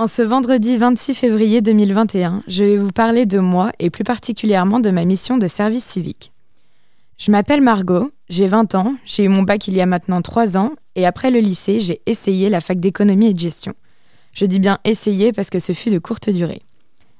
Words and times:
En 0.00 0.06
ce 0.06 0.22
vendredi 0.22 0.78
26 0.78 1.12
février 1.12 1.60
2021, 1.60 2.42
je 2.48 2.64
vais 2.64 2.76
vous 2.78 2.88
parler 2.88 3.26
de 3.26 3.38
moi 3.38 3.70
et 3.78 3.90
plus 3.90 4.02
particulièrement 4.02 4.80
de 4.80 4.88
ma 4.88 5.04
mission 5.04 5.36
de 5.36 5.46
service 5.46 5.84
civique. 5.84 6.32
Je 7.18 7.30
m'appelle 7.30 7.60
Margot, 7.60 8.10
j'ai 8.30 8.46
20 8.46 8.76
ans, 8.76 8.94
j'ai 9.04 9.24
eu 9.24 9.28
mon 9.28 9.42
bac 9.42 9.68
il 9.68 9.76
y 9.76 9.82
a 9.82 9.84
maintenant 9.84 10.22
3 10.22 10.56
ans 10.56 10.70
et 10.96 11.04
après 11.04 11.30
le 11.30 11.40
lycée, 11.40 11.80
j'ai 11.80 12.00
essayé 12.06 12.48
la 12.48 12.62
fac 12.62 12.80
d'économie 12.80 13.26
et 13.26 13.34
de 13.34 13.38
gestion. 13.38 13.74
Je 14.32 14.46
dis 14.46 14.58
bien 14.58 14.78
essayé 14.84 15.34
parce 15.34 15.50
que 15.50 15.58
ce 15.58 15.74
fut 15.74 15.90
de 15.90 15.98
courte 15.98 16.30
durée. 16.30 16.62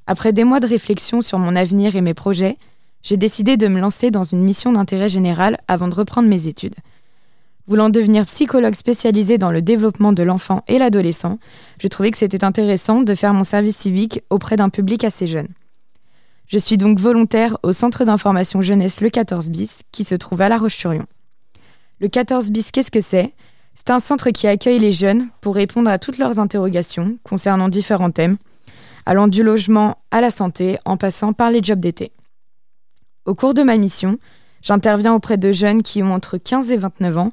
Après 0.06 0.32
des 0.32 0.44
mois 0.44 0.60
de 0.60 0.66
réflexion 0.66 1.20
sur 1.20 1.38
mon 1.38 1.56
avenir 1.56 1.96
et 1.96 2.00
mes 2.00 2.14
projets, 2.14 2.56
j'ai 3.02 3.18
décidé 3.18 3.58
de 3.58 3.68
me 3.68 3.78
lancer 3.78 4.10
dans 4.10 4.24
une 4.24 4.42
mission 4.42 4.72
d'intérêt 4.72 5.10
général 5.10 5.58
avant 5.68 5.88
de 5.88 5.94
reprendre 5.94 6.30
mes 6.30 6.46
études. 6.46 6.76
Voulant 7.66 7.88
devenir 7.88 8.26
psychologue 8.26 8.74
spécialisé 8.74 9.38
dans 9.38 9.50
le 9.50 9.62
développement 9.62 10.12
de 10.12 10.22
l'enfant 10.22 10.64
et 10.66 10.78
l'adolescent, 10.78 11.38
je 11.80 11.88
trouvais 11.88 12.10
que 12.10 12.18
c'était 12.18 12.44
intéressant 12.44 13.02
de 13.02 13.14
faire 13.14 13.34
mon 13.34 13.44
service 13.44 13.76
civique 13.76 14.22
auprès 14.30 14.56
d'un 14.56 14.70
public 14.70 15.04
assez 15.04 15.26
jeune. 15.26 15.48
Je 16.48 16.58
suis 16.58 16.76
donc 16.76 16.98
volontaire 16.98 17.58
au 17.62 17.70
Centre 17.70 18.04
d'information 18.04 18.60
jeunesse 18.60 19.00
Le 19.00 19.08
14 19.08 19.50
bis, 19.50 19.82
qui 19.92 20.02
se 20.02 20.16
trouve 20.16 20.40
à 20.40 20.48
La 20.48 20.58
Roche-sur-Yon. 20.58 21.06
Le 22.00 22.08
14 22.08 22.50
bis, 22.50 22.72
qu'est-ce 22.72 22.90
que 22.90 23.00
c'est? 23.00 23.34
C'est 23.76 23.90
un 23.90 24.00
centre 24.00 24.30
qui 24.30 24.48
accueille 24.48 24.80
les 24.80 24.90
jeunes 24.90 25.28
pour 25.40 25.54
répondre 25.54 25.88
à 25.88 26.00
toutes 26.00 26.18
leurs 26.18 26.40
interrogations 26.40 27.18
concernant 27.22 27.68
différents 27.68 28.10
thèmes, 28.10 28.36
allant 29.06 29.28
du 29.28 29.42
logement 29.42 29.98
à 30.10 30.20
la 30.20 30.30
santé 30.30 30.78
en 30.84 30.96
passant 30.96 31.32
par 31.32 31.50
les 31.52 31.62
jobs 31.62 31.78
d'été. 31.78 32.10
Au 33.26 33.34
cours 33.34 33.54
de 33.54 33.62
ma 33.62 33.76
mission, 33.76 34.18
j'interviens 34.60 35.14
auprès 35.14 35.38
de 35.38 35.52
jeunes 35.52 35.82
qui 35.82 36.02
ont 36.02 36.12
entre 36.12 36.36
15 36.36 36.72
et 36.72 36.76
29 36.76 37.16
ans 37.18 37.30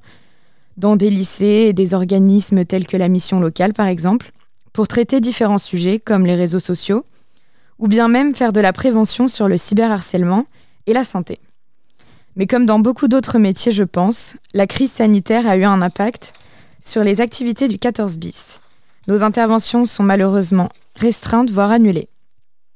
dans 0.77 0.95
des 0.95 1.09
lycées 1.09 1.65
et 1.67 1.73
des 1.73 1.93
organismes 1.93 2.63
tels 2.63 2.87
que 2.87 2.97
la 2.97 3.09
mission 3.09 3.39
locale 3.39 3.73
par 3.73 3.87
exemple, 3.87 4.31
pour 4.73 4.87
traiter 4.87 5.19
différents 5.19 5.57
sujets 5.57 5.99
comme 5.99 6.25
les 6.25 6.35
réseaux 6.35 6.59
sociaux, 6.59 7.03
ou 7.79 7.87
bien 7.87 8.07
même 8.07 8.35
faire 8.35 8.53
de 8.53 8.61
la 8.61 8.73
prévention 8.73 9.27
sur 9.27 9.47
le 9.47 9.57
cyberharcèlement 9.57 10.45
et 10.85 10.93
la 10.93 11.03
santé. 11.03 11.39
Mais 12.35 12.45
comme 12.45 12.67
dans 12.67 12.79
beaucoup 12.79 13.07
d'autres 13.07 13.39
métiers, 13.39 13.71
je 13.71 13.83
pense, 13.83 14.37
la 14.53 14.67
crise 14.67 14.91
sanitaire 14.91 15.47
a 15.47 15.57
eu 15.57 15.63
un 15.63 15.81
impact 15.81 16.33
sur 16.81 17.03
les 17.03 17.21
activités 17.21 17.67
du 17.67 17.79
14 17.79 18.17
bis. 18.17 18.59
Nos 19.07 19.23
interventions 19.23 19.85
sont 19.87 20.03
malheureusement 20.03 20.69
restreintes, 20.95 21.49
voire 21.49 21.71
annulées. 21.71 22.09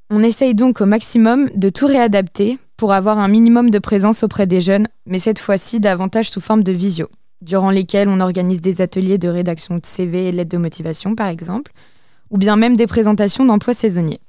On 0.09 0.23
essaye 0.23 0.55
donc 0.55 0.81
au 0.81 0.85
maximum 0.85 1.49
de 1.55 1.69
tout 1.69 1.85
réadapter 1.85 2.57
pour 2.77 2.93
avoir 2.93 3.19
un 3.19 3.27
minimum 3.27 3.69
de 3.69 3.79
présence 3.79 4.23
auprès 4.23 4.47
des 4.47 4.59
jeunes, 4.59 4.87
mais 5.05 5.19
cette 5.19 5.39
fois-ci 5.39 5.79
davantage 5.79 6.31
sous 6.31 6.41
forme 6.41 6.63
de 6.63 6.71
visio 6.71 7.07
durant 7.41 7.71
lesquels 7.71 8.07
on 8.07 8.19
organise 8.19 8.61
des 8.61 8.81
ateliers 8.81 9.17
de 9.17 9.27
rédaction 9.27 9.75
de 9.75 9.85
CV 9.85 10.27
et 10.27 10.31
lettres 10.31 10.51
de 10.51 10.57
motivation, 10.57 11.15
par 11.15 11.27
exemple, 11.27 11.71
ou 12.29 12.37
bien 12.37 12.55
même 12.55 12.75
des 12.75 12.87
présentations 12.87 13.45
d'emplois 13.45 13.73
saisonniers. 13.73 14.21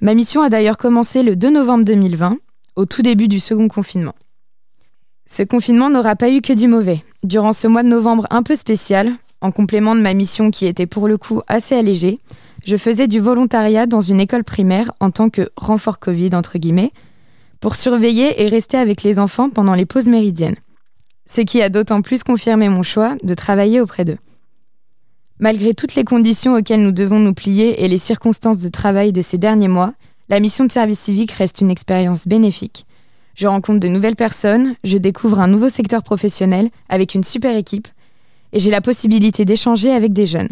Ma 0.00 0.14
mission 0.14 0.42
a 0.42 0.48
d'ailleurs 0.48 0.78
commencé 0.78 1.22
le 1.22 1.36
2 1.36 1.50
novembre 1.50 1.84
2020, 1.84 2.38
au 2.76 2.84
tout 2.84 3.02
début 3.02 3.28
du 3.28 3.40
second 3.40 3.68
confinement. 3.68 4.14
Ce 5.26 5.42
confinement 5.42 5.90
n'aura 5.90 6.16
pas 6.16 6.30
eu 6.30 6.40
que 6.40 6.52
du 6.52 6.68
mauvais. 6.68 7.02
Durant 7.24 7.52
ce 7.52 7.66
mois 7.66 7.82
de 7.82 7.88
novembre 7.88 8.26
un 8.30 8.42
peu 8.42 8.54
spécial, 8.54 9.12
en 9.40 9.50
complément 9.50 9.94
de 9.94 10.00
ma 10.00 10.14
mission 10.14 10.50
qui 10.50 10.66
était 10.66 10.86
pour 10.86 11.08
le 11.08 11.18
coup 11.18 11.42
assez 11.48 11.74
allégée, 11.74 12.20
je 12.64 12.76
faisais 12.76 13.08
du 13.08 13.20
volontariat 13.20 13.86
dans 13.86 14.00
une 14.00 14.20
école 14.20 14.44
primaire 14.44 14.92
en 15.00 15.10
tant 15.10 15.30
que 15.30 15.50
renfort 15.56 15.98
Covid, 15.98 16.30
entre 16.34 16.58
guillemets, 16.58 16.90
pour 17.60 17.76
surveiller 17.76 18.42
et 18.42 18.48
rester 18.48 18.76
avec 18.76 19.02
les 19.02 19.18
enfants 19.18 19.50
pendant 19.50 19.74
les 19.74 19.86
pauses 19.86 20.08
méridiennes 20.08 20.56
ce 21.26 21.40
qui 21.40 21.60
a 21.60 21.68
d'autant 21.68 22.02
plus 22.02 22.22
confirmé 22.22 22.68
mon 22.68 22.82
choix 22.82 23.16
de 23.22 23.34
travailler 23.34 23.80
auprès 23.80 24.04
d'eux. 24.04 24.18
Malgré 25.38 25.74
toutes 25.74 25.94
les 25.94 26.04
conditions 26.04 26.54
auxquelles 26.54 26.82
nous 26.82 26.92
devons 26.92 27.18
nous 27.18 27.34
plier 27.34 27.84
et 27.84 27.88
les 27.88 27.98
circonstances 27.98 28.58
de 28.58 28.68
travail 28.68 29.12
de 29.12 29.20
ces 29.20 29.36
derniers 29.36 29.68
mois, 29.68 29.92
la 30.28 30.40
mission 30.40 30.64
de 30.64 30.72
service 30.72 30.98
civique 30.98 31.32
reste 31.32 31.60
une 31.60 31.70
expérience 31.70 32.26
bénéfique. 32.26 32.86
Je 33.34 33.46
rencontre 33.46 33.80
de 33.80 33.88
nouvelles 33.88 34.16
personnes, 34.16 34.76
je 34.82 34.96
découvre 34.96 35.40
un 35.40 35.46
nouveau 35.46 35.68
secteur 35.68 36.02
professionnel 36.02 36.70
avec 36.88 37.14
une 37.14 37.24
super 37.24 37.54
équipe 37.54 37.88
et 38.52 38.60
j'ai 38.60 38.70
la 38.70 38.80
possibilité 38.80 39.44
d'échanger 39.44 39.90
avec 39.90 40.14
des 40.14 40.24
jeunes. 40.24 40.48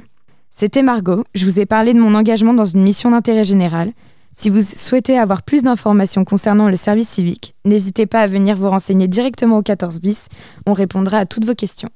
C'était 0.51 0.83
Margot, 0.83 1.25
je 1.35 1.47
vous 1.47 1.61
ai 1.61 1.67
parlé 1.67 1.95
de 1.95 1.99
mon 1.99 2.15
engagement 2.15 2.53
dans 2.53 2.67
une 2.67 2.83
mission 2.83 3.11
d'intérêt 3.11 3.45
général 3.45 3.93
si 4.37 4.51
vous 4.51 4.63
souhaitez 4.63 5.19
avoir 5.19 5.43
plus 5.43 5.63
d'informations 5.63 6.25
concernant 6.25 6.69
le 6.69 6.77
service 6.77 7.09
civique, 7.09 7.55
n'hésitez 7.65 8.07
pas 8.07 8.21
à 8.21 8.27
venir 8.27 8.57
vous 8.57 8.69
renseigner 8.69 9.09
directement 9.09 9.59
au 9.59 9.63
14 9.63 10.01
bis, 10.01 10.29
on 10.67 10.73
répondra 10.73 11.19
à 11.19 11.27
toutes 11.27 11.45
vos 11.45 11.55
questions. 11.55 11.91